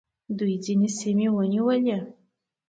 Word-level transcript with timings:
دوی 0.37 0.55
ځینې 0.65 0.89
سیمې 0.99 1.27
ونیولې 1.31 1.97